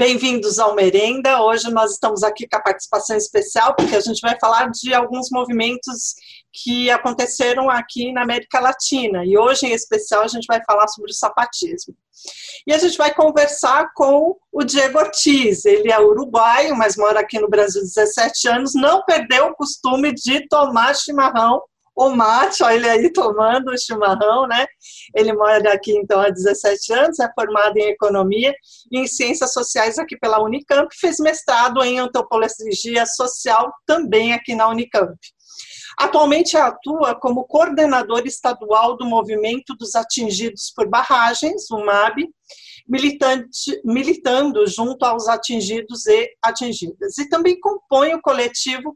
[0.00, 1.42] Bem-vindos ao Merenda.
[1.42, 5.28] Hoje nós estamos aqui com a participação especial, porque a gente vai falar de alguns
[5.30, 6.14] movimentos
[6.50, 9.26] que aconteceram aqui na América Latina.
[9.26, 11.94] E hoje, em especial, a gente vai falar sobre o sapatismo.
[12.66, 15.66] E a gente vai conversar com o Diego Ortiz.
[15.66, 18.72] Ele é uruguaio, mas mora aqui no Brasil há 17 anos.
[18.74, 21.60] Não perdeu o costume de tomar chimarrão
[21.96, 24.66] o mate, olha ele aí tomando o chimarrão, né?
[25.14, 28.54] Ele mora aqui então há 17 anos, é formado em economia
[28.90, 34.68] e em ciências sociais aqui pela Unicamp, fez mestrado em antropologia social também aqui na
[34.68, 35.16] Unicamp.
[35.98, 42.26] Atualmente atua como coordenador estadual do Movimento dos Atingidos por Barragens, o MAB,
[42.90, 47.16] militante, militando junto aos atingidos e atingidas.
[47.18, 48.92] E também compõe o coletivo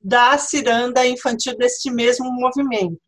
[0.00, 2.98] da ciranda infantil deste mesmo movimento.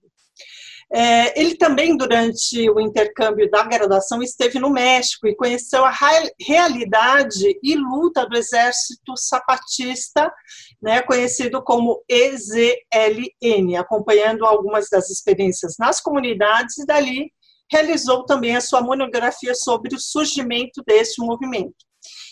[0.92, 5.92] É, ele também, durante o intercâmbio da graduação, esteve no México e conheceu a
[6.40, 10.32] realidade e luta do exército zapatista,
[10.80, 17.32] né, conhecido como EZLN, acompanhando algumas das experiências nas comunidades e dali
[17.70, 21.74] realizou também a sua monografia sobre o surgimento deste movimento.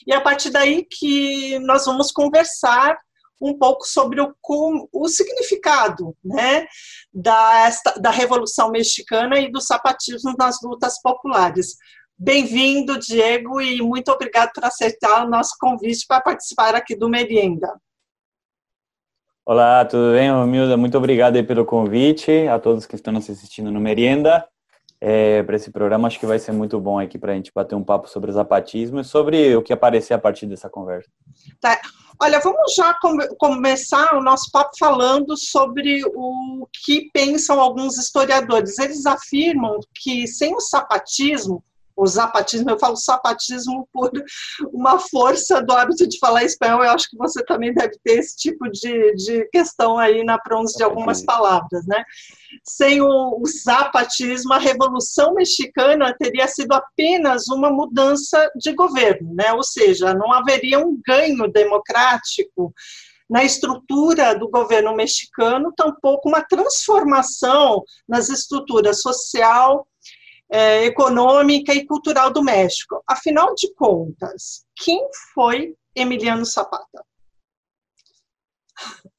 [0.06, 2.96] E é a partir daí que nós vamos conversar
[3.40, 4.32] um pouco sobre o,
[4.92, 6.66] o significado né,
[7.12, 7.68] da,
[8.00, 11.76] da Revolução Mexicana e do sapatismo nas lutas populares.
[12.16, 17.68] Bem-vindo, Diego, e muito obrigado por aceitar o nosso convite para participar aqui do Merienda.
[19.44, 20.76] Olá, tudo bem, Romilda?
[20.76, 24.48] Muito obrigado pelo convite, a todos que estão nos assistindo no Merienda
[25.06, 26.08] é, para esse programa.
[26.08, 28.32] Acho que vai ser muito bom aqui para a gente bater um papo sobre o
[28.32, 31.10] zapatismo e sobre o que aparecer a partir dessa conversa.
[31.60, 31.78] Tá.
[32.18, 38.78] Olha, vamos já come começar o nosso papo falando sobre o que pensam alguns historiadores.
[38.78, 41.62] Eles afirmam que sem o sapatismo,
[41.96, 44.10] o zapatismo, eu falo sapatismo por
[44.72, 48.36] uma força do hábito de falar espanhol, eu acho que você também deve ter esse
[48.36, 52.04] tipo de, de questão aí na pronúncia de algumas palavras, né?
[52.64, 59.52] Sem o, o zapatismo, a Revolução Mexicana teria sido apenas uma mudança de governo, né?
[59.52, 62.74] Ou seja, não haveria um ganho democrático
[63.28, 69.86] na estrutura do governo mexicano, tampouco uma transformação nas estruturas social,
[70.50, 73.02] é, econômica e cultural do México.
[73.06, 77.04] Afinal de contas, quem foi Emiliano Zapata?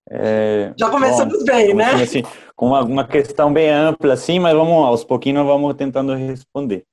[0.10, 1.94] É, Já começamos bom, bem, né?
[1.94, 2.24] Assim,
[2.56, 6.86] com uma, questão bem ampla, assim, mas vamos aos pouquinhos vamos tentando responder.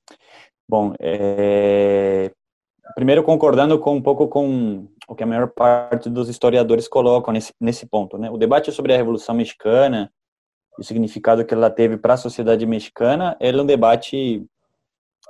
[0.69, 2.31] Bom, é,
[2.94, 7.53] primeiro concordando com um pouco com o que a maior parte dos historiadores colocam nesse,
[7.60, 8.31] nesse ponto, né?
[8.31, 10.10] O debate sobre a Revolução Mexicana
[10.78, 14.44] o significado que ela teve para a sociedade mexicana, é um debate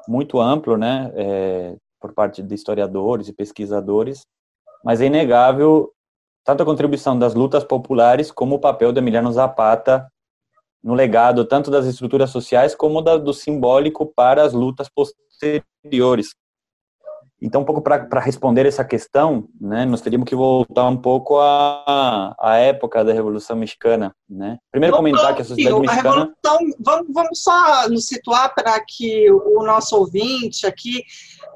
[0.08, 4.26] muito amplo, né, é, por parte de historiadores e pesquisadores,
[4.84, 5.92] mas é inegável
[6.44, 10.08] tanto a contribuição das lutas populares como o papel de Emiliano Zapata
[10.82, 16.34] no legado tanto das estruturas sociais como da, do simbólico para as lutas posteriores.
[17.44, 22.36] Então, um pouco para responder essa questão, né, nós teríamos que voltar um pouco à,
[22.38, 24.14] à época da Revolução Mexicana.
[24.30, 24.58] Né?
[24.70, 26.32] Primeiro, vamos, comentar que a sociedade mexicana.
[26.46, 31.02] A vamos, vamos só nos situar para que o nosso ouvinte aqui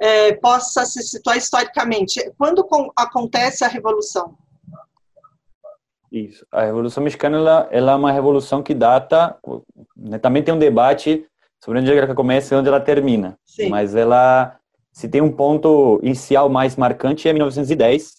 [0.00, 2.32] é, possa se situar historicamente.
[2.36, 4.36] Quando com, acontece a Revolução?
[6.10, 6.44] Isso.
[6.50, 9.38] A Revolução Mexicana ela, ela é uma revolução que data.
[9.96, 11.24] Né, também tem um debate
[11.64, 13.38] sobre onde ela começa e onde ela termina.
[13.44, 13.68] Sim.
[13.68, 14.58] Mas ela
[14.96, 18.14] se tem um ponto inicial mais marcante é 1910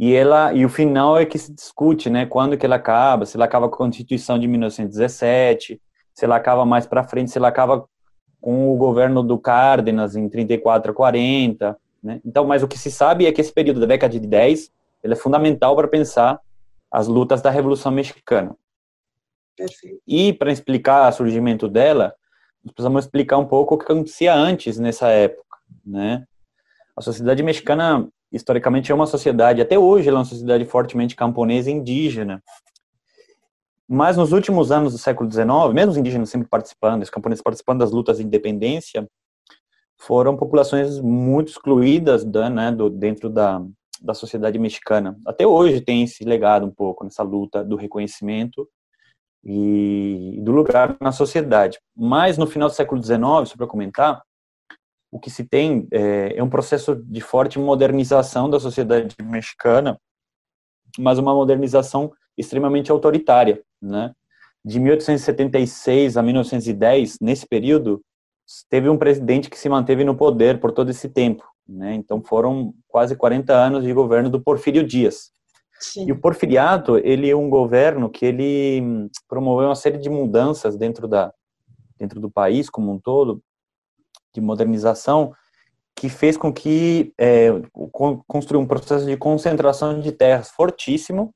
[0.00, 2.24] e ela e o final é que se discute, né?
[2.24, 3.26] Quando que ela acaba?
[3.26, 5.78] Se ela acaba com a Constituição de 1917,
[6.14, 7.86] se ela acaba mais para frente, se ela acaba
[8.40, 12.18] com o governo do Cárdenas em 34 a 40, né?
[12.24, 14.72] Então, mas o que se sabe é que esse período da década de 10
[15.04, 16.40] ele é fundamental para pensar
[16.90, 18.56] as lutas da Revolução Mexicana.
[19.54, 20.00] Perfeito.
[20.08, 22.14] E para explicar o surgimento dela,
[22.70, 26.24] precisamos explicar um pouco o que acontecia antes nessa época, né?
[26.96, 31.70] A sociedade mexicana, historicamente, é uma sociedade, até hoje, ela é uma sociedade fortemente camponesa
[31.70, 32.42] e indígena.
[33.88, 37.80] Mas nos últimos anos do século XIX, mesmo os indígenas sempre participando, os camponeses participando
[37.80, 39.08] das lutas de independência,
[39.98, 43.62] foram populações muito excluídas da, né, do, dentro da,
[44.00, 45.16] da sociedade mexicana.
[45.26, 48.68] Até hoje tem esse legado um pouco nessa luta do reconhecimento
[49.44, 51.78] e do lugar na sociedade.
[51.96, 54.22] Mas no final do século XIX, só para comentar,
[55.10, 59.98] o que se tem é, é, um processo de forte modernização da sociedade mexicana,
[60.98, 64.14] mas uma modernização extremamente autoritária, né?
[64.64, 68.00] De 1876 a 1910, nesse período,
[68.70, 71.94] teve um presidente que se manteve no poder por todo esse tempo, Né?
[71.94, 75.30] Então foram quase 40 anos de governo do Porfírio Dias.
[75.82, 76.06] Sim.
[76.06, 80.76] E o porfiriato, ele é um governo que ele hum, promoveu uma série de mudanças
[80.76, 81.32] dentro da
[81.98, 83.40] dentro do país como um todo,
[84.34, 85.32] de modernização,
[85.94, 87.48] que fez com que é,
[88.26, 91.32] construiu um processo de concentração de terras fortíssimo.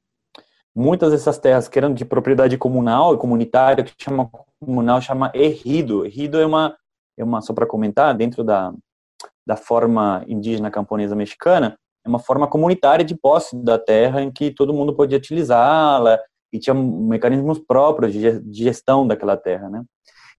[0.74, 4.28] Muitas dessas terras que eram de propriedade comunal e comunitária, que chama
[4.60, 6.04] comunal, chama errido.
[6.04, 6.76] Errido é uma
[7.16, 8.74] é uma só para comentar dentro da
[9.46, 14.52] da forma indígena camponesa mexicana, é uma forma comunitária de posse da terra em que
[14.52, 16.18] todo mundo podia utilizá-la
[16.52, 19.82] e tinha mecanismos próprios de gestão daquela terra, né?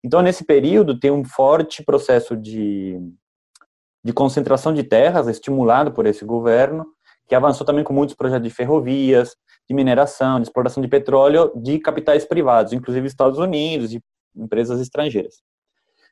[0.04, 2.98] Então, nesse período, tem um forte processo de,
[4.04, 6.86] de concentração de terras, estimulado por esse governo,
[7.28, 9.36] que avançou também com muitos projetos de ferrovias,
[9.68, 14.02] de mineração, de exploração de petróleo, de capitais privados, inclusive Estados Unidos e
[14.36, 15.42] empresas estrangeiras.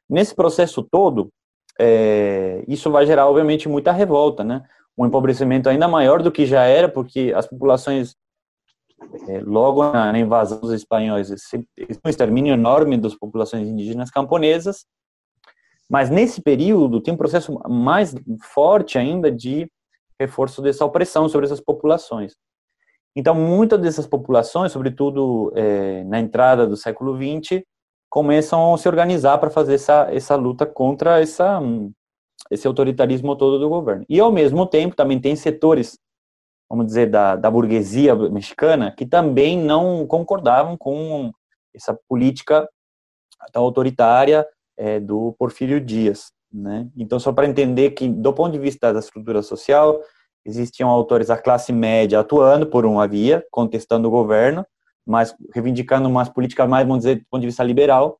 [0.09, 1.29] Nesse processo todo,
[1.79, 4.63] é, isso vai gerar, obviamente, muita revolta, né?
[4.97, 8.15] Um empobrecimento ainda maior do que já era, porque as populações,
[9.27, 11.30] é, logo na, na, invasão dos espanhóis,
[12.03, 14.86] um extermínio enorme das populações indígenas camponesas,
[15.89, 18.15] mas nesse período tem um processo mais
[18.53, 19.69] forte ainda de
[20.19, 22.33] reforço dessa opressão sobre essas populações.
[23.15, 27.63] Então, muitas dessas populações, sobretudo é, na entrada do século XX,
[28.09, 31.62] começam a se organizar para fazer essa, essa luta contra essa,
[32.51, 34.06] esse autoritarismo todo do governo.
[34.07, 35.97] E, ao mesmo tempo, também tem setores,
[36.69, 41.31] vamos dizer, da, da burguesia mexicana que também não concordavam com
[41.74, 42.68] essa política
[43.51, 44.45] tão autoritária
[44.77, 46.31] é, do Porfírio Dias.
[46.51, 46.88] Né?
[46.95, 50.00] Então, só para entender que, do ponto de vista da estrutura social,
[50.45, 54.65] existiam autores da classe média atuando por uma via, contestando o governo,
[55.06, 58.19] mas reivindicando umas políticas mais, vamos dizer, do ponto de vista liberal.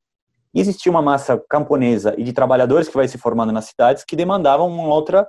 [0.56, 4.16] E existia uma massa camponesa e de trabalhadores que vai se formando nas cidades que
[4.16, 5.28] demandavam uma outra,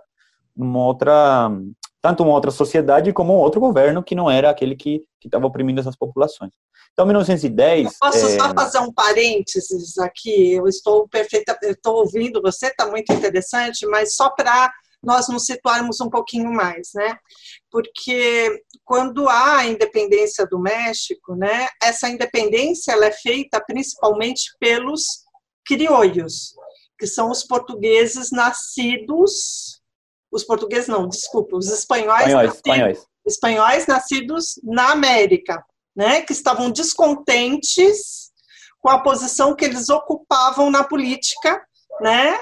[0.56, 1.50] uma outra,
[2.00, 5.80] tanto uma outra sociedade como um outro governo que não era aquele que estava oprimindo
[5.80, 6.52] essas populações.
[6.92, 7.86] Então, 1910.
[7.86, 8.38] Eu posso é...
[8.38, 10.54] só fazer um parênteses aqui?
[10.54, 14.72] Eu estou perfeita, estou ouvindo você, está muito interessante, mas só para
[15.06, 17.16] nós nos situarmos um pouquinho mais, né?
[17.70, 25.24] Porque quando há a independência do México, né, essa independência ela é feita principalmente pelos
[25.64, 26.54] criolhos,
[26.98, 29.80] que são os portugueses nascidos,
[30.30, 33.06] os portugueses não, desculpa, os espanhóis, espanhóis, nascidos, espanhóis.
[33.24, 35.64] espanhóis nascidos na América,
[35.94, 38.32] né, que estavam descontentes
[38.80, 41.64] com a posição que eles ocupavam na política,
[42.00, 42.36] né,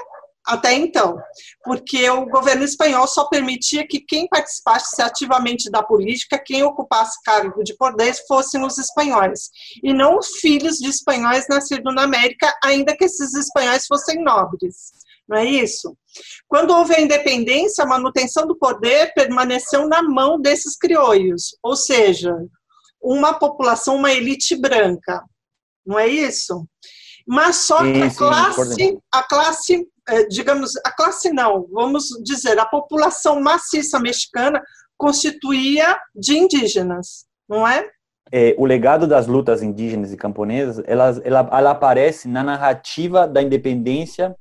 [0.45, 1.17] até então,
[1.63, 7.63] porque o governo espanhol só permitia que quem participasse ativamente da política, quem ocupasse cargo
[7.63, 9.49] de poder, fossem os espanhóis,
[9.83, 14.93] e não os filhos de espanhóis nascidos na América, ainda que esses espanhóis fossem nobres.
[15.27, 15.97] Não é isso?
[16.47, 22.35] Quando houve a independência, a manutenção do poder permaneceu na mão desses crioulos, ou seja,
[23.01, 25.23] uma população, uma elite branca.
[25.85, 26.67] Não é isso?
[27.27, 32.65] Mas só que a classe, a classe é, digamos, a classe não, vamos dizer, a
[32.65, 34.61] população maciça mexicana
[34.97, 37.89] constituía de indígenas, não é?
[38.31, 43.41] é o legado das lutas indígenas e camponesas, ela, ela, ela aparece na narrativa da
[43.41, 44.35] independência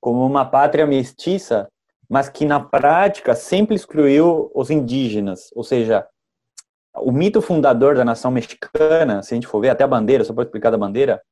[0.00, 1.68] como uma pátria mestiça,
[2.08, 6.06] mas que na prática sempre excluiu os indígenas, ou seja,
[6.96, 10.32] o mito fundador da nação mexicana, se a gente for ver até a bandeira, só
[10.32, 11.22] para explicar da bandeira,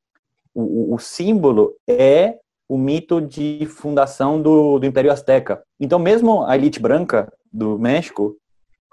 [0.53, 5.63] o, o, símbolo é o mito de fundação do, do Império Azteca.
[5.79, 8.35] Então, mesmo a elite branca do México,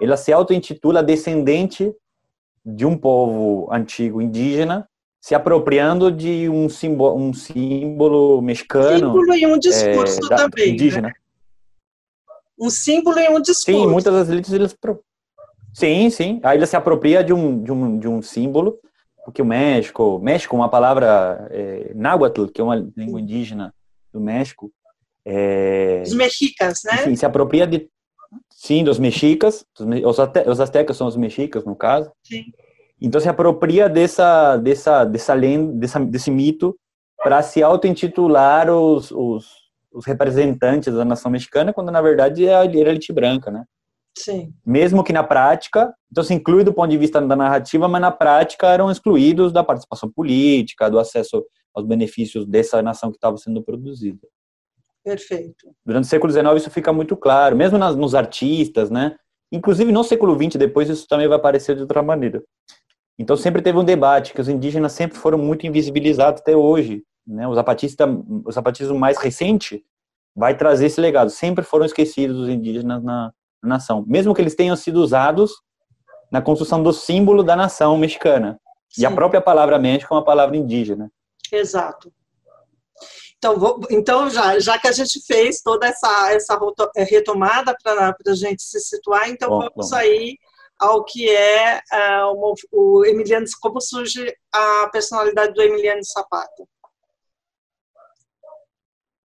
[0.01, 1.95] ela se auto-intitula descendente
[2.65, 4.89] de um povo antigo indígena,
[5.21, 8.99] se apropriando de um símbolo, um símbolo mexicano.
[8.99, 10.69] Símbolo e um discurso é, também.
[10.69, 10.73] Né?
[10.73, 11.09] Indígena.
[11.09, 11.15] Né?
[12.59, 13.81] Um símbolo e um discurso.
[13.81, 14.53] Sim, muitas das elites.
[14.53, 14.77] Eles...
[15.75, 16.41] Sim, sim.
[16.43, 18.79] Aí ele se apropria de um, de um, de um símbolo
[19.25, 23.75] porque o México, México, uma palavra é, náhuatl, que é uma língua indígena
[24.13, 24.73] do México,
[25.25, 27.03] é, os mexicas, né?
[27.03, 27.89] Enfim, se apropria de
[28.51, 32.11] sim dos mexicas, os, os astecas são os mexicas no caso.
[32.23, 32.45] Sim.
[33.01, 36.77] Então se apropria dessa dessa dessa lenda, dessa, desse mito
[37.23, 39.47] para se auto-intitular os, os,
[39.93, 43.65] os, representantes da nação mexicana, quando na verdade era a elite branca, né?
[44.17, 44.53] Sim.
[44.67, 48.11] Mesmo que na prática, então se inclui do ponto de vista da narrativa, mas na
[48.11, 53.63] prática eram excluídos da participação política, do acesso aos benefícios dessa nação que estava sendo
[53.63, 54.27] produzida.
[55.05, 55.75] Perfeito.
[55.85, 59.17] Durante o século XIX isso fica muito claro, mesmo nas, nos artistas, né?
[59.53, 62.43] Inclusive no século XX, depois isso também vai aparecer de outra maneira.
[63.19, 67.47] Então sempre teve um debate que os indígenas sempre foram muito invisibilizados até hoje, né?
[67.49, 69.83] O zapatista, o zapatismo mais recente
[70.35, 71.31] vai trazer esse legado.
[71.31, 75.53] Sempre foram esquecidos os indígenas na, na nação, mesmo que eles tenham sido usados
[76.31, 78.61] na construção do símbolo da nação mexicana.
[78.89, 79.03] Sim.
[79.03, 81.11] E a própria palavra México é uma palavra indígena.
[81.53, 82.13] Exato.
[83.37, 86.59] Então, vou, então já, já que a gente fez toda essa, essa
[86.95, 89.97] é, retomada para a gente se situar, então bom, vamos bom.
[89.97, 90.37] aí
[90.79, 96.65] ao que é uh, o, o Emiliano, como surge a personalidade do Emiliano Zapata.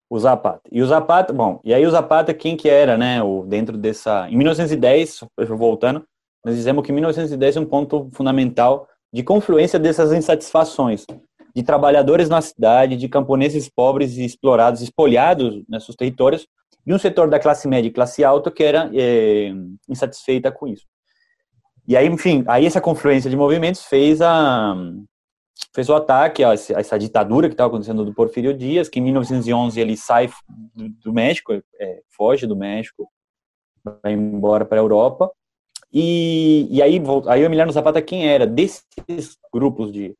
[0.08, 0.60] O Zapata.
[0.70, 4.28] E o Zapata, bom, e aí o Zapata, quem que era, né, o, dentro dessa...
[4.28, 5.20] Em 1910,
[5.50, 6.04] voltando,
[6.44, 11.06] nós dizemos que 1910 é um ponto fundamental de confluência dessas insatisfações
[11.54, 16.46] de trabalhadores na cidade, de camponeses pobres e explorados, espolhados nesses territórios,
[16.86, 19.52] e um setor da classe média e classe alta que era é,
[19.88, 20.84] insatisfeita com isso.
[21.86, 24.74] E aí, enfim, aí essa confluência de movimentos fez a
[25.74, 29.80] fez o ataque a essa ditadura que estava acontecendo do Porfírio Dias, que em 1911
[29.80, 30.30] ele sai
[30.74, 33.08] do, do México, é, foge do México,
[34.02, 35.30] vai embora para a Europa,
[35.92, 38.48] e, e aí, aí o Emiliano Zapata quem era?
[38.48, 40.16] Desses grupos de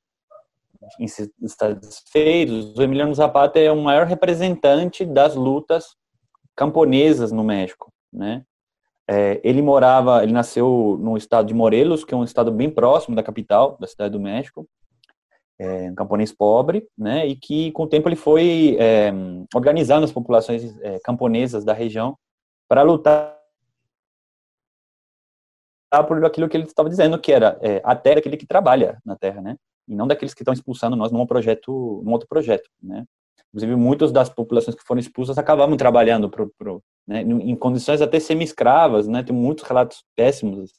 [1.40, 5.96] insatisfeitos, o Emiliano Zapata é o maior representante das lutas
[6.54, 8.44] camponesas no México, né?
[9.10, 13.16] É, ele morava, ele nasceu no estado de Morelos, que é um estado bem próximo
[13.16, 14.66] da capital, da cidade do México,
[15.58, 17.26] é, um camponês pobre, né?
[17.26, 19.12] E que com o tempo ele foi é,
[19.54, 22.16] organizando as populações é, camponesas da região
[22.68, 23.38] para lutar
[26.08, 29.16] por aquilo que ele estava dizendo, que era é, a terra aquele que trabalha na
[29.16, 29.56] terra, né?
[29.88, 33.04] e não daqueles que estão expulsando nós num projeto, num outro projeto, né?
[33.48, 38.18] Inclusive, muitas das populações que foram expulsas acabavam trabalhando pro, pro, né, em condições até
[38.18, 39.22] semi-escravas, né?
[39.22, 40.72] Tem muitos relatos péssimos.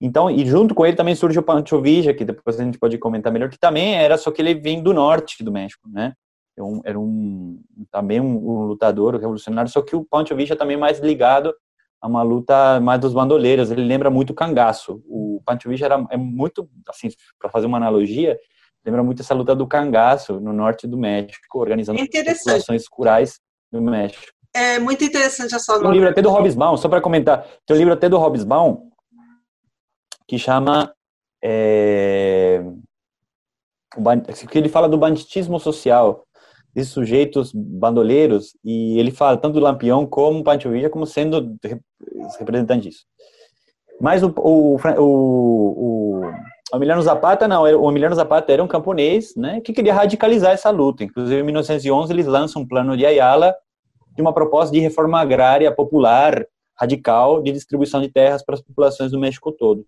[0.00, 2.96] Então, e junto com ele também surge o Pancho Villa, que depois a gente pode
[2.98, 6.12] comentar melhor, que também era, só que ele vem do norte do México, né?
[6.56, 10.56] Era um, era um também um, um lutador um revolucionário, só que o Pancho Villa
[10.56, 11.54] também mais ligado
[12.00, 13.70] a uma luta mais dos bandoleiros.
[13.70, 15.02] Ele lembra muito o cangaço.
[15.06, 18.38] O Pancho Villa era, é muito, assim, para fazer uma analogia,
[18.84, 23.40] lembra muito essa luta do cangaço no norte do México, organizando populações rurais
[23.72, 24.32] no México.
[24.54, 27.78] É muito interessante essa Tem um livro até do Hobsbawm, só para comentar, tem um
[27.78, 28.88] livro até do Hobsbawm
[30.28, 30.92] que chama
[31.42, 32.62] é,
[34.50, 36.24] que ele fala do banditismo social
[36.74, 41.56] desses sujeitos bandoleiros e ele fala tanto do Lampião como Pancho Villa como sendo
[42.38, 43.04] representante disso.
[44.00, 46.20] Mas o, o, o,
[46.72, 50.70] o Emiliano Zapata não, o Emiliano Zapata era um camponês, né, que queria radicalizar essa
[50.70, 51.02] luta.
[51.02, 53.56] Inclusive, em 1911 eles lançam um plano de Ayala
[54.14, 56.44] de uma proposta de reforma agrária popular
[56.76, 59.84] radical de distribuição de terras para as populações do México todo.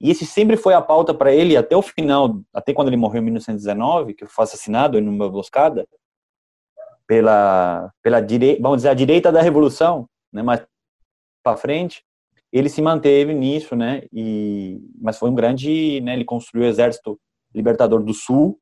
[0.00, 3.20] E esse sempre foi a pauta para ele até o final, até quando ele morreu
[3.20, 5.86] em 1919, que foi assassinado em uma emboscada
[7.06, 10.64] pela pela direita, vamos dizer a direita da revolução, né, mais
[11.42, 12.02] para frente
[12.52, 14.02] ele se manteve nisso, né?
[14.12, 16.14] E mas foi um grande, né?
[16.14, 17.18] Ele construiu o Exército
[17.54, 18.58] Libertador do Sul,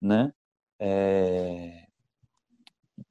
[0.00, 0.32] né?
[0.78, 1.84] É,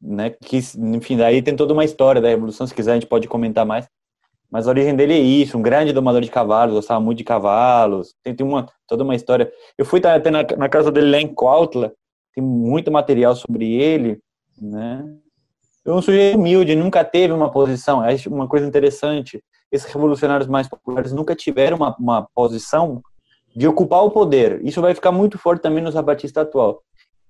[0.01, 0.29] né?
[0.29, 2.65] Que enfim, daí tem toda uma história da revolução.
[2.65, 3.87] Se quiser a gente pode comentar mais.
[4.51, 8.13] Mas a origem dele é isso, um grande domador de cavalos, gostava muito de cavalos.
[8.21, 9.51] Tem, tem uma toda uma história.
[9.77, 11.33] Eu fui até na, na casa dele lá em
[12.33, 14.19] tem muito material sobre ele,
[14.61, 15.05] né?
[15.85, 18.03] É um sujeito humilde, nunca teve uma posição.
[18.03, 19.41] É uma coisa interessante
[19.71, 23.01] esses revolucionários mais populares nunca tiveram uma, uma posição
[23.55, 24.63] de ocupar o poder.
[24.65, 26.83] Isso vai ficar muito forte também no Zapatista atual.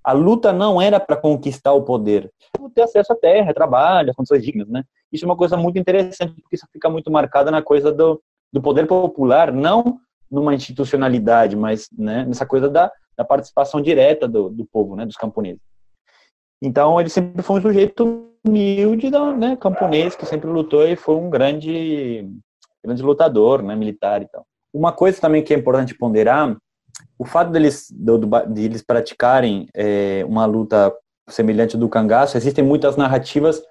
[0.03, 2.31] A luta não era para conquistar o poder,
[2.73, 4.83] ter acesso à terra, trabalho, condições dignas, né?
[5.11, 8.61] Isso é uma coisa muito interessante, porque isso fica muito marcada na coisa do, do
[8.61, 9.99] poder popular, não
[10.29, 15.17] numa institucionalidade, mas né, nessa coisa da, da participação direta do, do povo, né, dos
[15.17, 15.61] camponeses.
[16.61, 21.29] Então, ele sempre foi um sujeito humilde, né, camponês, que sempre lutou e foi um
[21.29, 22.27] grande,
[22.83, 24.45] grande lutador, né, militar e tal.
[24.73, 26.55] Uma coisa também que é importante ponderar,
[27.19, 30.93] o fato deles, de eles praticarem é, uma luta
[31.29, 33.61] semelhante do cangaço, existem muitas narrativas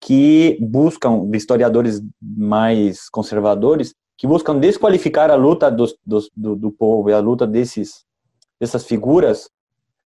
[0.00, 7.10] que buscam, historiadores mais conservadores, que buscam desqualificar a luta dos, dos, do, do povo
[7.10, 8.04] e a luta desses,
[8.60, 9.48] dessas figuras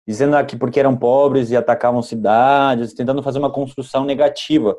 [0.09, 4.75] dizendo que porque eram pobres e atacavam cidades, tentando fazer uma construção negativa,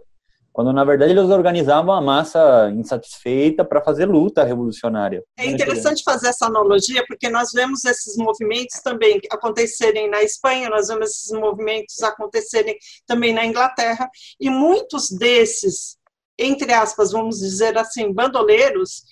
[0.60, 5.24] quando na verdade eles organizavam a massa insatisfeita para fazer luta revolucionária.
[5.38, 10.90] É interessante fazer essa analogia porque nós vemos esses movimentos também acontecerem na Espanha, nós
[10.90, 12.76] vemos esses movimentos acontecerem
[13.08, 15.96] também na Inglaterra e muitos desses,
[16.38, 19.04] entre aspas, vamos dizer assim, bandoleiros,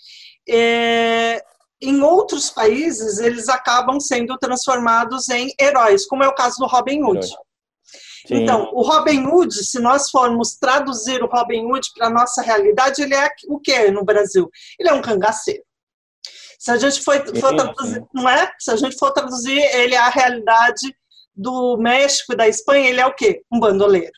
[0.49, 1.41] é,
[1.81, 7.01] em outros países eles acabam sendo transformados em heróis, como é o caso do Robin
[7.03, 7.25] Hood.
[8.27, 8.43] Sim.
[8.43, 13.01] Então, o Robin Hood, se nós formos traduzir o Robin Hood para a nossa realidade,
[13.01, 14.49] ele é o que no Brasil?
[14.77, 15.63] Ele é um cangaceiro.
[16.59, 18.51] Se a gente for, for traduzir, não é?
[18.59, 20.93] Se a gente for traduzir ele à realidade
[21.33, 23.43] do México e da Espanha, ele é o quê?
[23.49, 24.11] Um bandoleiro.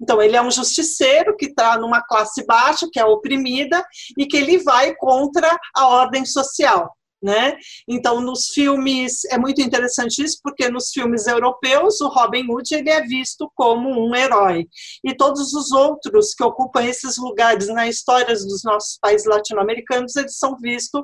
[0.00, 3.84] Então, ele é um justiceiro que está numa classe baixa, que é oprimida,
[4.18, 6.92] e que ele vai contra a ordem social
[7.24, 7.56] né?
[7.88, 12.90] Então, nos filmes, é muito interessante isso, porque nos filmes europeus, o Robin Hood ele
[12.90, 14.68] é visto como um herói.
[15.02, 20.36] E todos os outros que ocupam esses lugares na história dos nossos países latino-americanos, eles
[20.36, 21.02] são vistos,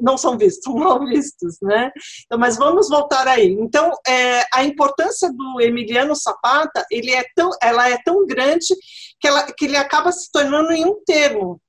[0.00, 1.92] não são vistos, são mal vistos, né?
[2.26, 3.56] Então, mas vamos voltar aí.
[3.60, 8.74] Então, é, a importância do Emiliano Zapata, ele é tão, ela é tão grande
[9.20, 11.60] que, ela, que ele acaba se tornando em um termo,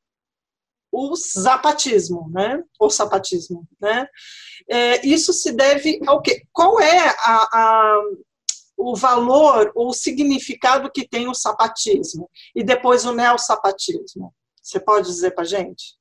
[0.95, 2.63] o zapatismo, né?
[2.79, 4.07] O sapatismo, né?
[4.69, 6.43] É, isso se deve ao quê?
[6.53, 8.01] Qual é a, a,
[8.77, 12.29] o valor ou o significado que tem o sapatismo?
[12.55, 14.33] E depois o neossapatismo?
[14.61, 15.95] Você pode dizer para gente?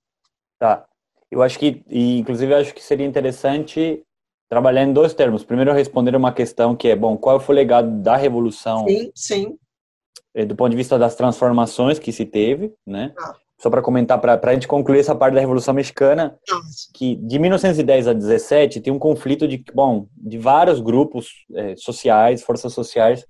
[0.60, 0.86] Tá.
[1.28, 4.00] Eu acho que, inclusive, eu acho que seria interessante
[4.48, 5.42] trabalhar em dois termos.
[5.42, 8.86] Primeiro, responder uma questão que é, bom, qual foi o legado da revolução?
[8.86, 9.58] Sim, sim.
[10.32, 13.12] Eh, do ponto de vista das transformações que se teve, né?
[13.18, 13.34] Ah
[13.64, 16.36] só para comentar, para a gente concluir essa parte da Revolução Mexicana,
[16.92, 22.42] que de 1910 a 17 tem um conflito de, bom, de vários grupos é, sociais,
[22.42, 23.24] forças sociais,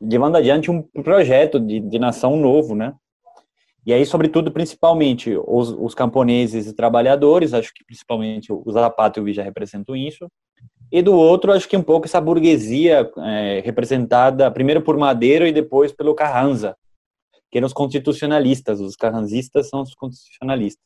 [0.00, 2.94] levando adiante um projeto de, de nação novo, né?
[3.84, 9.22] E aí, sobretudo, principalmente, os, os camponeses e trabalhadores, acho que principalmente os Zapata e
[9.24, 10.28] o já representam isso,
[10.92, 15.50] e do outro, acho que um pouco essa burguesia é, representada primeiro por Madeiro e
[15.50, 16.76] depois pelo Carranza,
[17.52, 20.82] que eram os constitucionalistas, os carranzistas são os constitucionalistas.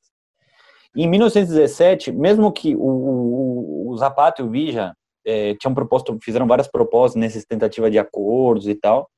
[0.97, 4.93] Em 1917, mesmo que o, o, o Zapata e o Vija
[5.25, 9.09] é, tinham proposto, fizeram várias propostas nessas tentativas de acordos e tal,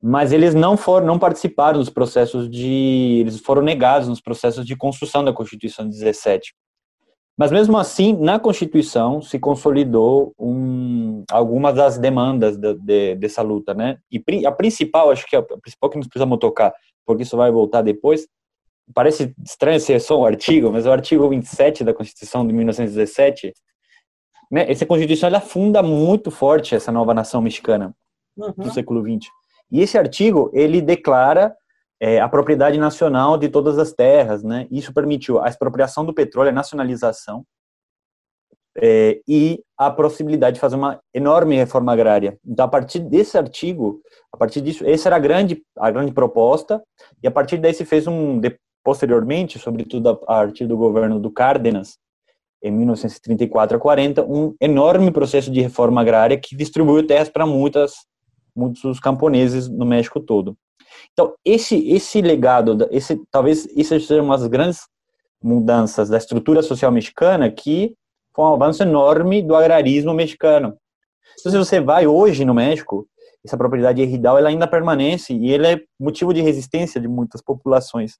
[0.00, 4.76] mas eles não foram, não participaram dos processos de, eles foram negados nos processos de
[4.76, 6.54] construção da Constituição de 17.
[7.38, 13.72] Mas mesmo assim, na Constituição se consolidou um, algumas das demandas de, de, dessa luta,
[13.72, 13.98] né?
[14.10, 16.74] E a principal, acho que a principal que nós precisamos tocar,
[17.06, 18.26] porque isso vai voltar depois,
[18.92, 23.54] parece estranho ser só um artigo, mas o artigo 27 da Constituição de 1917,
[24.50, 24.68] né?
[24.68, 27.94] Essa Constituição ela funda muito forte essa nova nação mexicana
[28.36, 28.52] uhum.
[28.56, 29.30] do século 20.
[29.70, 31.54] E esse artigo ele declara
[32.00, 34.66] é, a propriedade nacional de todas as terras, né?
[34.70, 37.44] Isso permitiu a expropriação do petróleo, a nacionalização
[38.80, 42.38] é, e a possibilidade de fazer uma enorme reforma agrária.
[42.46, 44.00] Então, a partir desse artigo,
[44.32, 46.82] a partir disso, essa era a grande a grande proposta
[47.22, 48.40] e a partir daí se fez um
[48.84, 51.98] posteriormente, sobretudo a partir do governo do Cárdenas,
[52.62, 57.94] em 1934 a 40, um enorme processo de reforma agrária que distribuiu terras para muitas
[58.56, 60.56] muitos camponeses no México todo.
[61.18, 64.86] Então, esse, esse legado, esse, talvez isso seja uma das grandes
[65.42, 67.92] mudanças da estrutura social mexicana que
[68.32, 70.76] foi um avanço enorme do agrarismo mexicano.
[71.40, 73.04] Então, se você vai hoje no México,
[73.44, 78.16] essa propriedade herridal ela ainda permanece e ele é motivo de resistência de muitas populações.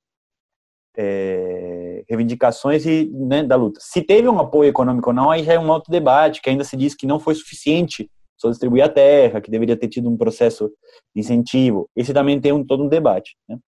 [0.97, 3.79] É, reivindicações e né, da luta.
[3.81, 6.65] Se teve um apoio econômico ou não, aí já é um outro debate, que ainda
[6.65, 10.17] se diz que não foi suficiente só distribuir a terra, que deveria ter tido um
[10.17, 10.71] processo
[11.15, 11.91] de incentivo.
[11.95, 13.37] Esse também tem um, todo um debate.
[13.49, 13.59] Né?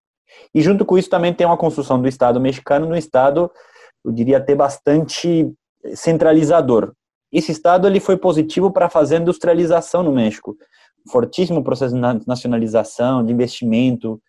[0.55, 3.51] E junto com isso também tem uma construção do Estado mexicano, no Estado,
[4.05, 5.53] eu diria, até bastante
[5.95, 6.93] centralizador.
[7.33, 10.57] Esse Estado ele foi positivo para fazer industrialização no México.
[11.11, 14.21] Fortíssimo processo de nacionalização, de investimento,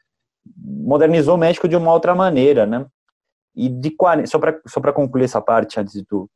[0.58, 2.86] modernizou o México de uma outra maneira, né?
[3.56, 6.30] E de só para só para concluir essa parte antes de tudo,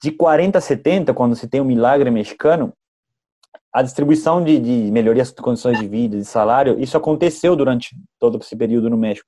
[0.00, 2.72] de 40 a 70, quando se tem o milagre mexicano,
[3.74, 8.38] a distribuição de, de melhorias de condições de vida, de salário, isso aconteceu durante todo
[8.38, 9.26] esse período no México.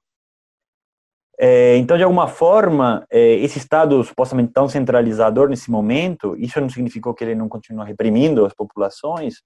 [1.37, 6.71] É, então, de alguma forma, é, esse Estado supostamente tão centralizador nesse momento, isso não
[6.71, 9.43] significou que ele não continua reprimindo as populações,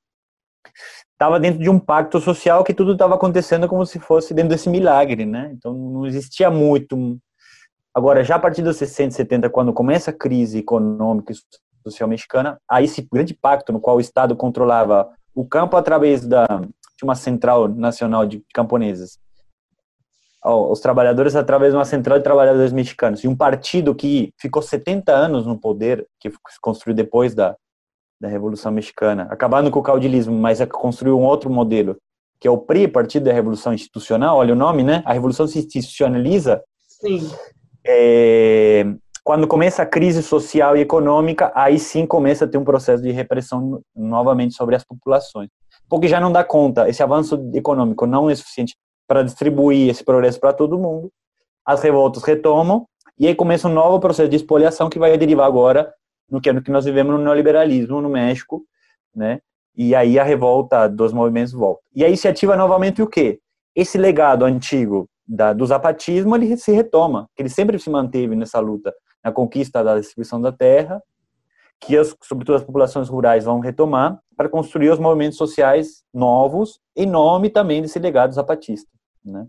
[1.13, 4.69] estava dentro de um pacto social que tudo estava acontecendo como se fosse dentro desse
[4.69, 5.51] milagre, né?
[5.55, 7.19] Então, não existia muito.
[7.95, 11.33] Agora, já a partir dos 60, 70, quando começa a crise econômica
[11.83, 16.47] social mexicana, a esse grande pacto no qual o Estado controlava o campo através da,
[16.47, 19.19] de uma central nacional de camponeses,
[20.45, 25.12] os trabalhadores através de uma central de trabalhadores mexicanos, e um partido que ficou 70
[25.12, 27.57] anos no poder, que se construiu depois da,
[28.21, 31.97] da Revolução Mexicana, acabando com o caudilismo, mas é construiu um outro modelo,
[32.38, 35.03] que é o PRI, Partido da Revolução Institucional, olha o nome, né?
[35.05, 36.62] A Revolução se institucionaliza.
[36.88, 37.31] Sim.
[37.87, 38.85] É,
[39.31, 43.12] quando começa a crise social e econômica, aí sim começa a ter um processo de
[43.12, 45.49] repressão novamente sobre as populações.
[45.88, 48.75] Porque já não dá conta, esse avanço econômico não é suficiente
[49.07, 51.12] para distribuir esse progresso para todo mundo.
[51.64, 55.95] As revoltas retomam e aí começa um novo processo de expoliação que vai derivar agora
[56.29, 58.64] no que, é no que nós vivemos no neoliberalismo no México,
[59.14, 59.38] né?
[59.77, 61.83] E aí a revolta dos movimentos volta.
[61.95, 63.38] E aí se ativa novamente o quê?
[63.77, 68.59] Esse legado antigo da, do zapatismo, ele se retoma, que ele sempre se manteve nessa
[68.59, 68.93] luta,
[69.25, 71.03] na conquista da distribuição da terra,
[71.81, 77.07] que as, sobretudo as populações rurais vão retomar para construir os movimentos sociais novos, em
[77.07, 78.91] nome também desse legado zapatista,
[79.25, 79.47] né?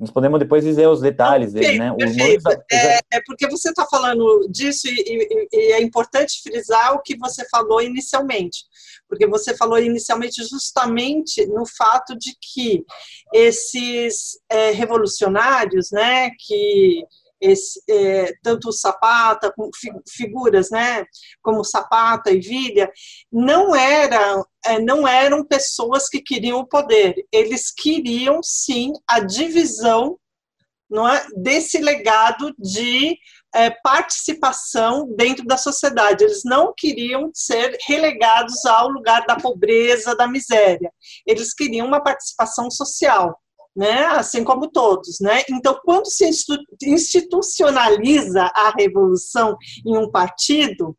[0.00, 1.94] Nós podemos depois dizer os detalhes dele, né?
[1.94, 2.48] Perfeito.
[2.72, 7.18] É, é, porque você está falando disso e, e, e, é importante frisar o que
[7.18, 8.64] você falou inicialmente,
[9.06, 12.82] porque você falou inicialmente justamente no fato de que
[13.34, 17.04] esses é, revolucionários, né, que
[17.40, 19.70] esse, é, tanto o Sapata, como
[20.08, 21.04] figuras, né,
[21.42, 22.90] como Sapata e Vilha,
[23.32, 30.18] não eram, é, não eram pessoas que queriam o poder, eles queriam sim a divisão
[30.90, 33.16] não é, desse legado de
[33.54, 36.24] é, participação dentro da sociedade.
[36.24, 40.90] Eles não queriam ser relegados ao lugar da pobreza, da miséria.
[41.24, 43.38] Eles queriam uma participação social
[43.76, 44.04] né?
[44.06, 45.18] assim como todos.
[45.20, 45.42] Né?
[45.50, 46.28] Então, quando se
[46.82, 49.56] institucionaliza a revolução
[49.86, 50.96] em um partido,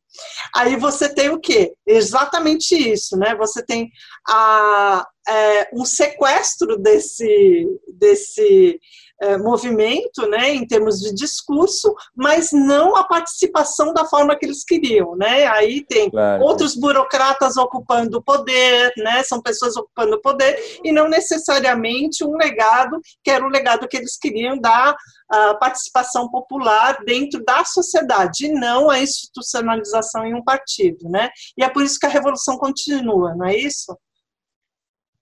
[0.55, 1.73] aí você tem o quê?
[1.85, 3.35] Exatamente isso, né?
[3.35, 3.89] Você tem
[4.27, 8.79] a, é, um sequestro desse, desse
[9.21, 14.63] é, movimento, né, em termos de discurso, mas não a participação da forma que eles
[14.63, 15.45] queriam, né?
[15.47, 16.43] Aí tem claro.
[16.43, 19.23] outros burocratas ocupando o poder, né?
[19.23, 23.97] São pessoas ocupando o poder e não necessariamente um legado que era o legado que
[23.97, 24.95] eles queriam da
[25.59, 31.29] participação popular dentro da sociedade, e não a institucionalização em um partido, né?
[31.57, 33.97] E é por isso que a revolução continua, não é isso?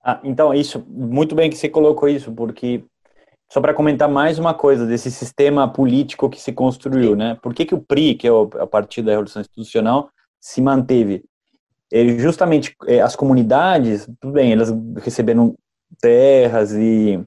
[0.03, 2.83] Ah, então, isso, muito bem que você colocou isso, porque
[3.51, 7.38] só para comentar mais uma coisa desse sistema político que se construiu, né?
[7.41, 10.09] Por que, que o PRI, que é a partir da Revolução Institucional,
[10.39, 11.25] se manteve?
[12.19, 15.55] Justamente é, as comunidades, tudo bem, elas receberam
[15.99, 17.19] terras e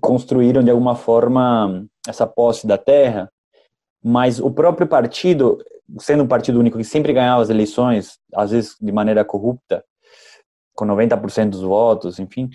[0.00, 3.30] construíram de alguma forma essa posse da terra,
[4.02, 5.58] mas o próprio partido,
[6.00, 9.84] sendo um partido único que sempre ganhava as eleições, às vezes de maneira corrupta,
[10.74, 12.50] com 90% dos votos, enfim,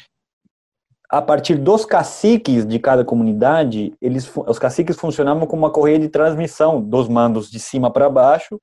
[1.16, 6.10] a partir dos caciques de cada comunidade, eles, os caciques funcionavam como uma correia de
[6.10, 8.60] transmissão dos mandos de cima para baixo.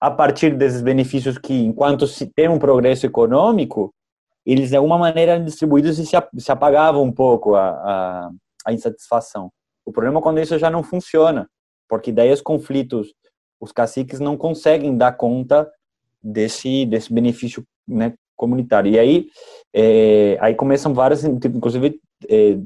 [0.00, 3.92] A partir desses benefícios que, enquanto se tem um progresso econômico,
[4.46, 8.30] eles de alguma maneira eram distribuídos e se, se apagavam um pouco a, a,
[8.66, 9.50] a insatisfação.
[9.84, 11.50] O problema é quando isso já não funciona,
[11.88, 13.12] porque daí os conflitos,
[13.60, 15.68] os caciques não conseguem dar conta
[16.22, 18.92] desse, desse benefício né, comunitário.
[18.92, 19.26] E aí,
[19.74, 22.58] é, aí começam várias, inclusive, é,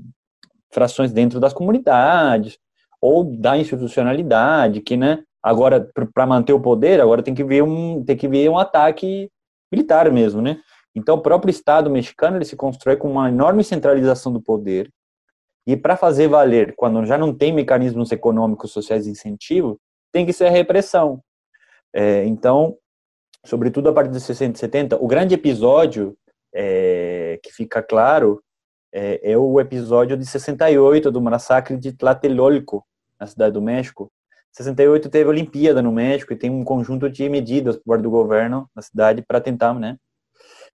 [0.73, 2.59] frações dentro das comunidades
[3.01, 8.05] ou da institucionalidade, que, né, agora para manter o poder, agora tem que vir um
[8.05, 9.31] tem que vir um ataque
[9.71, 10.59] militar mesmo, né?
[10.95, 14.91] Então, o próprio Estado mexicano ele se constrói com uma enorme centralização do poder.
[15.67, 19.79] E para fazer valer, quando já não tem mecanismos econômicos, sociais de incentivo,
[20.11, 21.21] tem que ser a repressão.
[21.95, 22.77] É, então,
[23.45, 26.17] sobretudo a partir de 60 e 70, o grande episódio
[26.57, 28.43] é, que fica claro
[28.93, 32.83] é, é, o episódio de 68 do massacre de Tlatelolco,
[33.21, 34.11] na cidade do México.
[34.53, 38.11] 68 teve a Olimpíada no México e tem um conjunto de medidas por parte do
[38.11, 39.99] governo na cidade para tentar, né,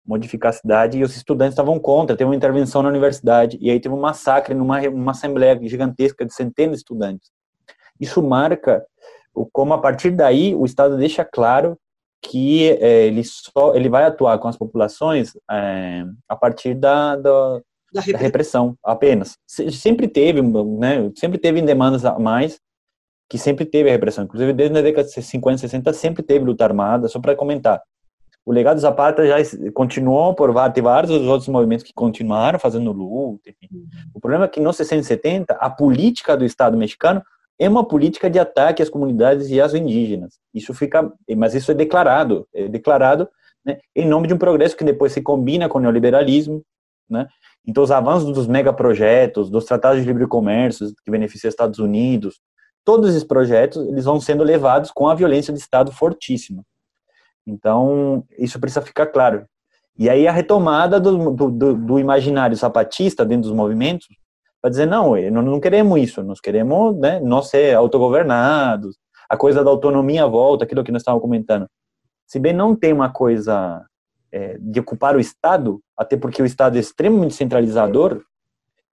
[0.04, 3.80] modificar a cidade e os estudantes estavam contra, teve uma intervenção na universidade e aí
[3.80, 7.30] teve um massacre numa uma assembleia gigantesca de centenas de estudantes.
[7.98, 8.84] Isso marca
[9.32, 11.78] o como a partir daí o Estado deixa claro
[12.22, 17.60] que é, ele só ele vai atuar com as populações é, a partir da, da,
[17.92, 18.12] da, repressão.
[18.12, 18.76] da, repressão.
[18.84, 22.60] apenas sempre teve né sempre teve demandas a mais
[23.28, 26.64] que sempre teve a repressão inclusive desde a década de 50 60 sempre teve luta
[26.64, 27.82] armada só para comentar
[28.44, 29.36] o legado Zapata já
[29.72, 33.68] continuou por ter vários outros movimentos que continuaram fazendo luta enfim.
[33.72, 33.88] Uhum.
[34.14, 37.22] o problema é que nos 60 e 70 a política do Estado mexicano
[37.60, 40.38] é uma política de ataque às comunidades e às indígenas.
[40.54, 43.28] Isso fica, mas isso é declarado, é declarado
[43.64, 46.64] né, em nome de um progresso que depois se combina com o neoliberalismo,
[47.08, 47.28] né?
[47.66, 52.40] Então, os avanços dos megaprojetos, dos tratados de livre comércio que beneficiam os Estados Unidos,
[52.82, 56.62] todos esses projetos, eles vão sendo levados com a violência de Estado fortíssima.
[57.46, 59.44] Então, isso precisa ficar claro.
[59.98, 64.08] E aí a retomada do, do, do imaginário zapatista dentro dos movimentos
[64.60, 68.96] para dizer, não, não, não queremos isso, nós queremos né, nós ser autogovernados,
[69.28, 71.66] a coisa da autonomia volta, aquilo que nós estávamos comentando.
[72.26, 73.84] Se bem não tem uma coisa
[74.32, 78.22] é, de ocupar o Estado, até porque o Estado é extremamente centralizador,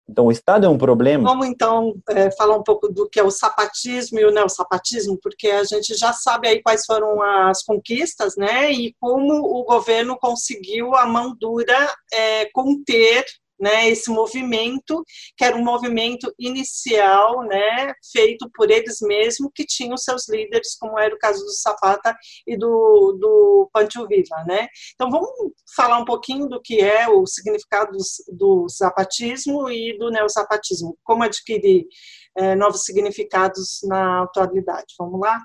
[0.10, 1.30] então, o Estado é um problema.
[1.30, 5.49] Vamos, então, é, falar um pouco do que é o sapatismo e o neossapatismo, porque
[5.49, 10.95] a gente já sabe aí quais foram as conquistas, né, e como o governo conseguiu
[10.95, 13.25] a mão dura é, conter
[13.60, 15.04] né, esse movimento,
[15.36, 21.00] que era um movimento inicial, né, feito por eles mesmos, que tinham seus líderes, como
[21.00, 22.15] era o caso do Zapata
[22.46, 24.67] e do, do Pancho Villa, né.
[24.93, 25.30] Então, vamos
[25.76, 28.04] falar um pouquinho do que é o significado do,
[28.36, 31.86] do zapatismo e do neozapatismo, como adquirir
[32.38, 34.93] é, novos significados na atualidade.
[34.98, 35.39] Vamos lá?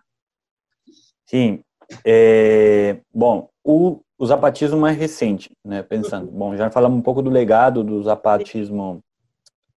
[1.26, 1.64] Sim.
[2.04, 5.82] É, bom, o, o zapatismo mais recente, né?
[5.82, 9.02] Pensando, bom, já falamos um pouco do legado do zapatismo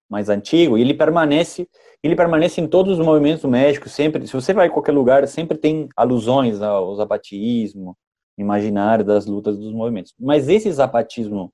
[0.10, 1.68] mais antigo, e ele permanece,
[2.04, 5.28] ele permanece em todos os movimentos do México, sempre, se você vai em qualquer lugar,
[5.28, 7.98] sempre tem alusões ao zapatismo,
[8.38, 10.14] imaginário das lutas dos movimentos.
[10.20, 11.52] Mas esse zapatismo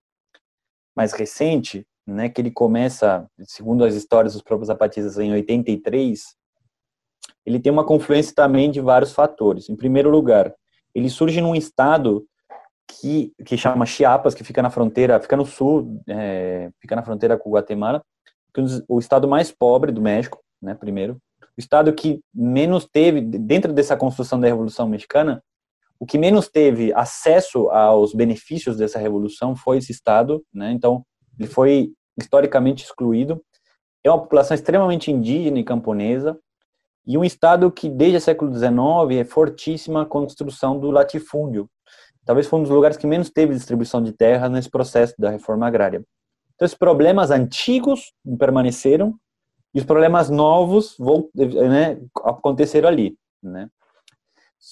[0.95, 6.35] mais recente, né, que ele começa, segundo as histórias dos próprios zapatistas, em 83,
[7.49, 9.69] ele tem uma confluência também de vários fatores.
[9.69, 10.53] Em primeiro lugar,
[10.93, 12.23] ele surge num estado
[12.87, 17.37] que, que chama Chiapas, que fica na fronteira, fica no sul, é, fica na fronteira
[17.37, 18.03] com Guatemala,
[18.53, 21.17] que é o estado mais pobre do México, né, primeiro.
[21.57, 25.43] O estado que menos teve, dentro dessa construção da Revolução Mexicana,
[25.99, 30.71] o que menos teve acesso aos benefícios dessa revolução foi esse estado, né?
[30.71, 31.03] Então,
[31.37, 33.43] ele foi historicamente excluído.
[34.03, 36.39] É uma população extremamente indígena e camponesa,
[37.09, 41.67] e um estado que desde o século XIX é fortíssima a construção do latifúndio,
[42.23, 45.65] talvez foi um dos lugares que menos teve distribuição de terra nesse processo da reforma
[45.65, 46.05] agrária.
[46.53, 49.15] Então, os problemas antigos permaneceram
[49.73, 50.95] e os problemas novos
[51.33, 53.17] né, aconteceram ali.
[53.41, 53.67] Né?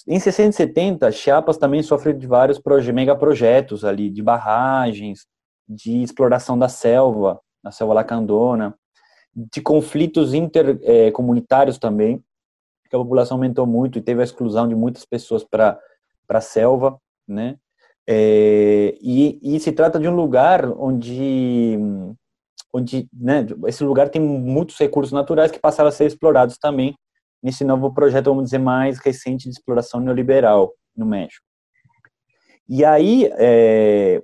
[0.08, 2.62] Em 60 e 70, Chiapas também sofreu de vários
[2.93, 5.26] megaprojetos ali, de barragens,
[5.67, 8.78] de exploração da selva, na selva lacandona,
[9.36, 12.23] de conflitos intercomunitários também,
[12.88, 15.80] que a população aumentou muito e teve a exclusão de muitas pessoas para
[16.30, 17.58] a selva né?
[18.10, 21.78] É, e, e, se trata de um lugar onde,
[22.73, 26.95] onde né, esse lugar tem muitos recursos naturais que passaram a ser explorados também
[27.43, 31.45] nesse novo projeto, vamos dizer, mais recente de exploração neoliberal no México.
[32.69, 34.21] E aí, é,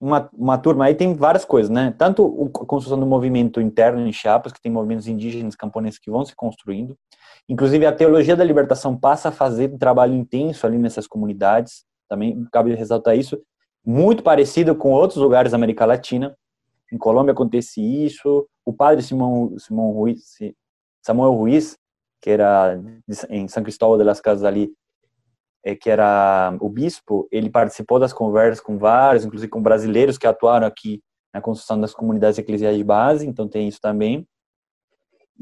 [0.00, 1.92] uma, uma turma, aí tem várias coisas, né?
[1.98, 6.24] Tanto a construção do movimento interno em Chiapas, que tem movimentos indígenas, camponeses que vão
[6.24, 6.96] se construindo,
[7.48, 12.44] inclusive a teologia da libertação passa a fazer um trabalho intenso ali nessas comunidades, também
[12.52, 13.40] cabe ressaltar isso,
[13.84, 16.36] muito parecido com outros lugares da América Latina.
[16.92, 18.46] Em Colômbia acontece isso.
[18.64, 20.36] O padre Simão, Simão Ruiz,
[21.02, 21.78] Samuel Ruiz,
[22.20, 22.78] que era
[23.30, 24.70] em São Cristóvão de las Casas ali,
[25.64, 30.26] é, que era o bispo, ele participou das conversas com vários, inclusive com brasileiros que
[30.26, 34.26] atuaram aqui na construção das comunidades eclesiais de base, então tem isso também.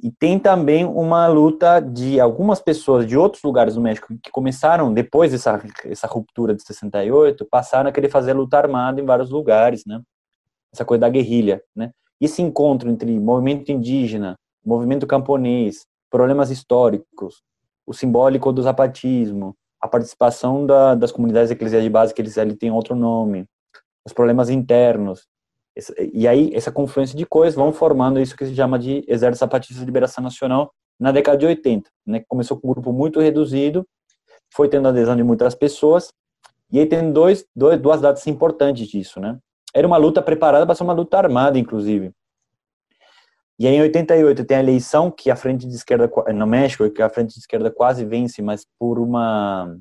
[0.00, 4.92] E tem também uma luta de algumas pessoas de outros lugares do México que começaram,
[4.92, 9.84] depois dessa essa ruptura de 68, passaram a querer fazer luta armada em vários lugares,
[9.84, 10.00] né?
[10.72, 11.90] Essa coisa da guerrilha, né?
[12.20, 17.42] Esse encontro entre movimento indígena, movimento camponês, problemas históricos,
[17.87, 22.54] o simbólico do zapatismo, a participação da, das comunidades eclesiais de base, que eles ali
[22.54, 23.46] têm outro nome,
[24.04, 25.26] os problemas internos,
[26.12, 29.80] e aí, essa confluência de coisas vão formando isso que se chama de Exército Zapatista
[29.80, 32.22] de Liberação Nacional na década de 80, né?
[32.26, 33.86] Começou com um grupo muito reduzido,
[34.52, 36.12] foi tendo adesão de muitas pessoas,
[36.70, 39.38] e aí tem dois, dois, duas datas importantes disso, né?
[39.74, 42.12] Era uma luta preparada para ser uma luta armada, inclusive.
[43.58, 47.02] E aí, em 88, tem a eleição que a frente de esquerda, no México, que
[47.02, 49.76] a frente de esquerda quase vence, mas por uma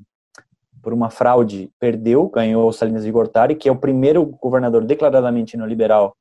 [0.82, 6.16] por uma fraude, perdeu, ganhou Salinas de Gortari, que é o primeiro governador declaradamente neoliberal,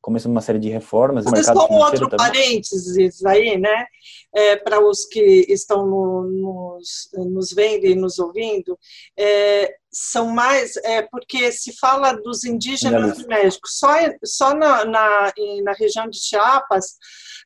[0.00, 1.24] começando uma série de reformas.
[1.26, 2.26] Mas como outro também.
[2.26, 3.86] parênteses aí, né,
[4.34, 8.78] é, para os que estão no, nos, nos vendo e nos ouvindo,
[9.18, 13.88] é, são mais, é, porque se fala dos indígenas do México, só,
[14.24, 15.32] só na, na,
[15.64, 16.96] na região de Chiapas,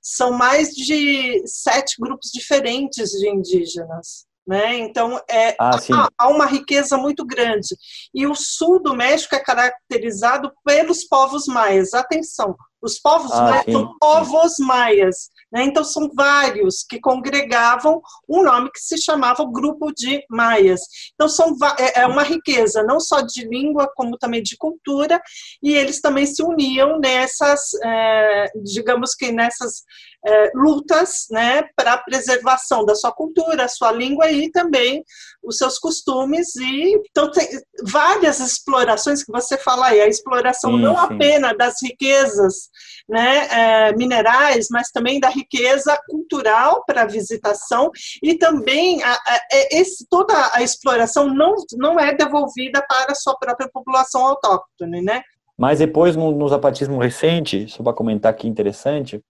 [0.02, 4.26] são mais de sete grupos diferentes de indígenas.
[4.46, 4.76] Né?
[4.76, 7.74] Então, é, ah, há, há, uma riqueza muito grande.
[8.14, 11.94] E o sul do México é caracterizado pelos povos maias.
[11.94, 15.16] Atenção, Os povos ah, maias são povos maias.
[15.50, 15.62] Né?
[15.62, 20.80] Então, são vários que congregavam um nome que se chamava Grupo de Maias.
[21.14, 25.22] Então, são, é, é uma riqueza, não só de língua, como também de cultura,
[25.62, 29.84] e eles também se uniam nessas, é, digamos que nessas
[30.26, 35.04] é, lutas né, para a preservação da sua cultura, a sua língua e também
[35.42, 36.56] os seus costumes.
[36.56, 37.46] E, então, tem
[37.84, 41.14] várias explorações que você fala aí, a exploração sim, não sim.
[41.14, 42.70] apenas das riquezas
[43.08, 47.90] né, é, minerais, mas também da riqueza cultural para a visitação
[48.22, 53.14] e também a, a, é, esse, toda a exploração não, não é devolvida para a
[53.14, 55.22] sua própria população autóctone, né?
[55.56, 59.22] Mas depois, no, no zapatismo recente, só para comentar aqui interessante,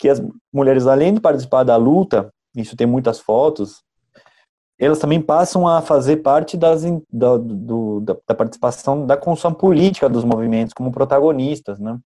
[0.00, 0.20] que as
[0.52, 3.82] mulheres, além de participar da luta, isso tem muitas fotos,
[4.78, 6.82] elas também passam a fazer parte das,
[7.12, 11.98] da, do, da, da participação da construção política dos movimentos como protagonistas, né?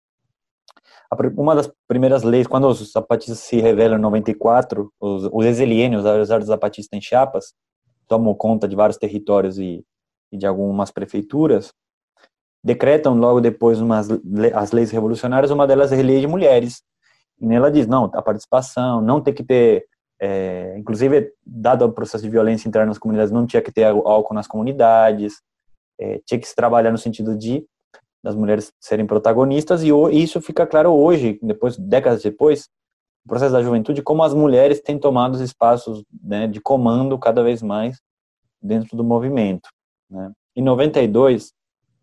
[1.36, 6.46] uma das primeiras leis, quando os zapatistas se revelam em 94, os, os exiliênios, os
[6.46, 7.52] zapatistas em Chiapas,
[8.08, 9.84] tomam conta de vários territórios e,
[10.32, 11.70] e, de algumas prefeituras,
[12.64, 14.08] decretam logo depois umas,
[14.54, 16.82] as leis revolucionárias, uma delas é a lei de mulheres.
[17.42, 19.84] E nela diz, não, a participação, não tem que ter,
[20.20, 24.32] é, inclusive, dado o processo de violência interna nas comunidades, não tinha que ter álcool
[24.32, 25.42] nas comunidades,
[26.00, 27.66] é, tinha que se trabalhar no sentido de
[28.22, 32.68] das mulheres serem protagonistas, e isso fica claro hoje, depois décadas depois,
[33.24, 37.42] no processo da juventude, como as mulheres têm tomado os espaços né, de comando cada
[37.42, 38.00] vez mais
[38.62, 39.68] dentro do movimento.
[40.08, 40.30] Né.
[40.54, 41.52] Em 92,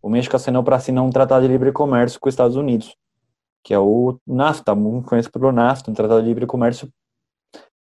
[0.02, 2.94] o México assinou para assinar um tratado de livre comércio com os Estados Unidos,
[3.62, 6.88] que é o NAFTA, muito conhecido pelo NAFTA, um tratado de livre comércio,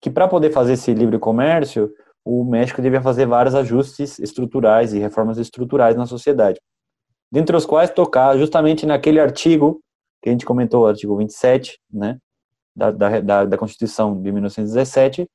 [0.02, 1.92] que para poder fazer esse livre comércio,
[2.24, 6.60] o México devia fazer vários ajustes estruturais e reformas estruturais na sociedade
[7.32, 9.82] dentre os quais tocar justamente naquele artigo
[10.22, 12.18] que a gente comentou, o artigo 27, né,
[12.76, 15.28] da, da, da Constituição de 1917,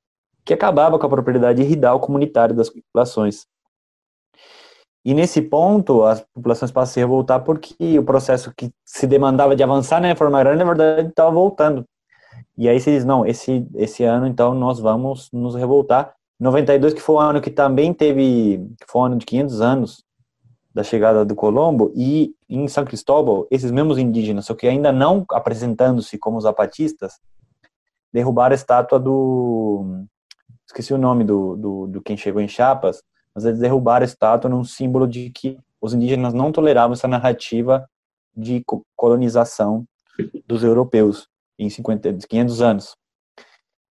[0.44, 3.46] que acabava com a propriedade irridal comunitária das populações.
[5.04, 9.54] E nesse ponto, as populações passam a se revoltar porque o processo que se demandava
[9.54, 11.84] de avançar na reforma agrária, na verdade, estava voltando.
[12.56, 16.14] E aí se diz, não, esse, esse ano, então, nós vamos nos revoltar.
[16.40, 20.04] 92, que foi um ano que também teve, foi um ano de 500 anos
[20.74, 25.24] da chegada do Colombo e em São Cristóbal, esses mesmos indígenas, só que ainda não
[25.30, 27.20] apresentando-se como zapatistas,
[28.12, 30.04] derrubaram a estátua do
[30.66, 33.02] esqueci o nome do, do, do quem chegou em Chiapas,
[33.34, 37.88] mas eles derrubaram a estátua num símbolo de que os indígenas não toleravam essa narrativa
[38.36, 38.64] de
[38.96, 39.84] colonização
[40.46, 42.96] dos europeus em 50, 500 anos.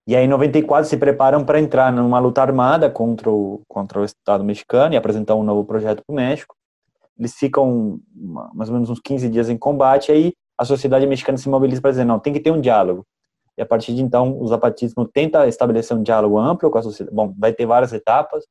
[0.06, 4.06] E aí, em 94, se preparam para entrar numa luta armada contra o, contra o
[4.06, 6.56] Estado mexicano e apresentar um novo projeto para o México
[7.18, 8.00] eles ficam
[8.54, 11.92] mais ou menos uns 15 dias em combate, aí a sociedade mexicana se mobiliza para
[11.92, 13.06] dizer, não, tem que ter um diálogo.
[13.58, 17.16] E a partir de então, o zapatismo tenta estabelecer um diálogo amplo com a sociedade.
[17.16, 18.46] Bom, vai ter várias etapas,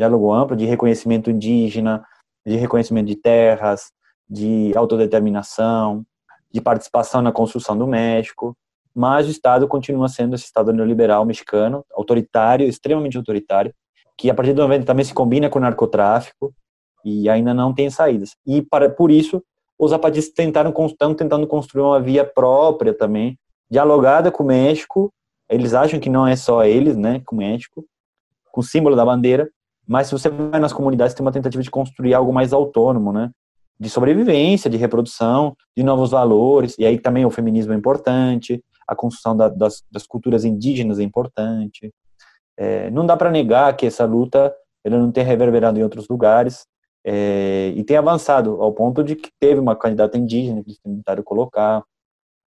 [0.00, 2.02] diálogo amplo de reconhecimento indígena,
[2.46, 3.92] de reconhecimento de terras,
[4.26, 6.04] de autodeterminação,
[6.50, 8.56] de participação na construção do México,
[8.94, 13.74] mas o Estado continua sendo esse Estado neoliberal mexicano, autoritário, extremamente autoritário,
[14.16, 16.54] que a partir do 90 também se combina com o narcotráfico,
[17.04, 18.36] e ainda não tem saídas.
[18.46, 19.42] E para, por isso,
[19.78, 23.38] os zapatistas tentaram, estão tentando construir uma via própria também,
[23.70, 25.12] dialogada com o México.
[25.48, 27.84] Eles acham que não é só eles, né, com o México,
[28.52, 29.48] com o símbolo da bandeira,
[29.90, 33.28] mas se você vai nas comunidades, tem uma tentativa de construir algo mais autônomo, né,
[33.76, 38.94] de sobrevivência, de reprodução, de novos valores, e aí também o feminismo é importante, a
[38.94, 41.92] construção da, das, das, culturas indígenas é importante.
[42.56, 46.66] É, não dá para negar que essa luta ela não tem reverberado em outros lugares,
[47.04, 51.82] é, e tem avançado ao ponto de que teve uma candidata indígena que tentaram colocar,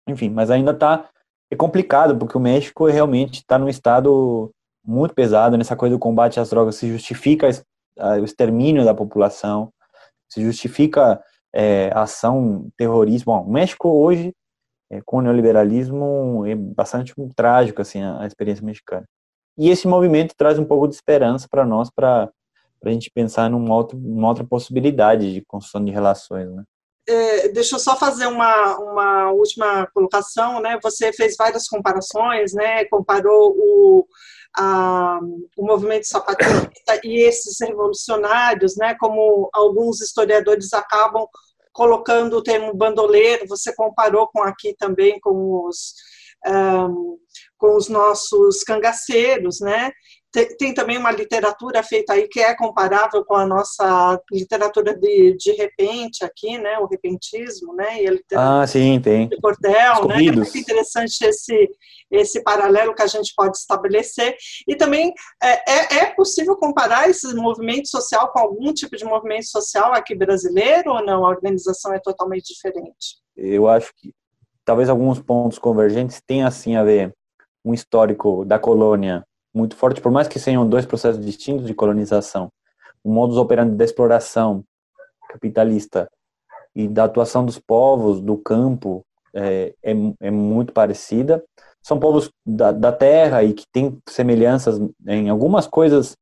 [0.09, 1.11] enfim, mas ainda está
[1.51, 4.51] é complicado porque o México realmente está num estado
[4.87, 7.49] muito pesado nessa coisa do combate às drogas se justifica
[8.21, 9.73] o extermínio da população,
[10.29, 11.23] se justifica
[11.55, 13.33] é, ação terrorismo.
[13.33, 14.33] Bom, o México hoje
[14.91, 19.05] é, com o neoliberalismo é bastante trágico assim a, a experiência mexicana.
[19.59, 22.31] E esse movimento traz um pouco de esperança para nós para
[22.85, 26.63] a gente pensar numa outra, numa outra possibilidade de construção de relações, né?
[27.09, 30.77] É, deixa eu só fazer uma, uma última colocação, né?
[30.83, 32.85] Você fez várias comparações, né?
[32.87, 34.07] Comparou o,
[34.57, 35.19] a,
[35.57, 38.97] o movimento sapatista e esses revolucionários, né?
[38.99, 41.27] Como alguns historiadores acabam
[41.73, 45.93] colocando o termo bandoleiro, você comparou com aqui também com os
[46.47, 47.19] um,
[47.59, 49.91] com os nossos cangaceiros, né?
[50.37, 55.35] Tem, tem, também uma literatura feita aí que é comparável com a nossa literatura de,
[55.35, 56.79] de repente aqui, né?
[56.79, 58.03] O repentismo, né?
[58.03, 59.29] E a literatura ah, sim, tem.
[59.29, 60.27] De Cordel, né?
[60.27, 61.71] É muito interessante esse,
[62.11, 64.37] esse paralelo que a gente pode estabelecer.
[64.69, 69.47] E também é, é, é possível comparar esse movimento social com algum tipo de movimento
[69.47, 71.25] social aqui brasileiro ou não?
[71.25, 73.17] A organização é totalmente diferente?
[73.35, 74.13] Eu acho que
[74.67, 77.15] talvez alguns pontos convergentes tenham assim a ver
[77.65, 79.25] um histórico da colônia
[79.57, 82.51] muito forte, por mais que sejam dois processos distintos de colonização,
[83.03, 84.63] o modus operandi da exploração
[85.31, 86.11] capitalista
[86.75, 89.03] e da atuação dos povos do campo
[89.35, 91.43] é, é, é muito parecida.
[91.83, 96.17] São povos da, da, terra e que têm semelhanças em algumas coisas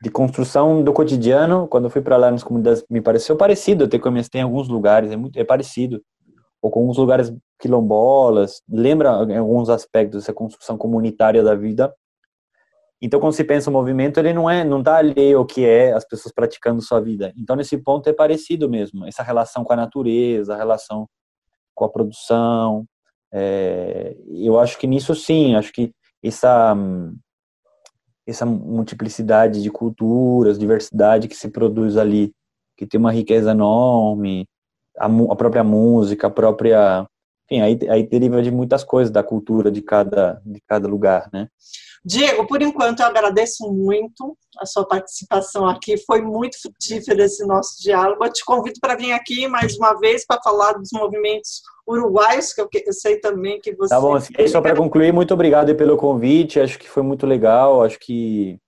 [0.00, 1.66] de construção do cotidiano.
[1.66, 5.10] Quando eu fui para lá nas comunidades, me pareceu parecido, até como tem alguns lugares,
[5.10, 6.00] é muito é parecido.
[6.62, 11.92] Ou com alguns lugares quilombolas, lembra em alguns aspectos essa construção comunitária da vida.
[13.02, 15.92] Então, quando se pensa o movimento, ele não é, não está alheio ao que é
[15.92, 17.32] as pessoas praticando sua vida.
[17.36, 21.08] Então, nesse ponto é parecido mesmo, essa relação com a natureza, a relação
[21.74, 22.84] com a produção.
[23.32, 25.92] É, eu acho que nisso sim, acho que
[26.22, 26.76] essa
[28.26, 32.32] essa multiplicidade de culturas, diversidade que se produz ali,
[32.76, 34.46] que tem uma riqueza enorme,
[34.96, 37.06] a, a própria música, a própria,
[37.50, 41.48] enfim, aí, aí deriva de muitas coisas da cultura de cada de cada lugar, né?
[42.04, 45.98] Diego, por enquanto eu agradeço muito a sua participação aqui.
[45.98, 48.24] Foi muito frutífero esse nosso diálogo.
[48.24, 52.60] Eu te convido para vir aqui mais uma vez para falar dos movimentos uruguaios, que
[52.60, 53.94] eu, eu sei também que você.
[53.94, 56.58] Tá bom, só para concluir, muito obrigado pelo convite.
[56.58, 57.82] Acho que foi muito legal.
[57.82, 58.58] Acho que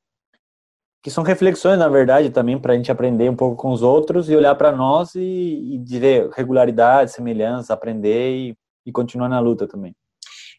[1.03, 4.31] que são reflexões, na verdade, também para a gente aprender um pouco com os outros
[4.31, 8.57] e olhar para nós e, e ver regularidade, semelhança, aprender e,
[8.87, 9.93] e continuar na luta também.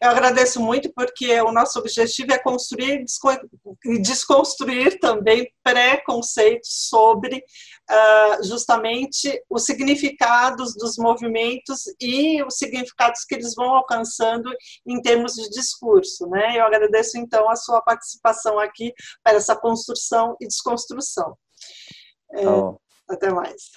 [0.04, 3.06] Eu agradeço muito porque o nosso objetivo é construir
[3.86, 13.34] e desconstruir também preconceitos sobre uh, justamente os significados dos movimentos e os significados que
[13.34, 14.50] eles vão alcançando
[14.86, 16.26] em termos de discurso.
[16.26, 16.58] Né?
[16.58, 18.92] Eu agradeço então a sua participação aqui
[19.22, 21.34] para essa construção e desconstrução.
[22.34, 22.44] É,
[23.08, 23.70] até mais.